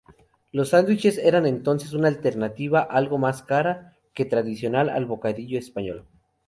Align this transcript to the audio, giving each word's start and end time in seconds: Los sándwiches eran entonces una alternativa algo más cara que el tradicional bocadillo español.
Los 0.51 0.69
sándwiches 0.69 1.19
eran 1.19 1.45
entonces 1.45 1.93
una 1.93 2.07
alternativa 2.07 2.79
algo 2.81 3.19
más 3.19 3.43
cara 3.43 3.97
que 4.15 4.23
el 4.23 4.29
tradicional 4.29 5.05
bocadillo 5.05 5.59
español. 5.59 6.07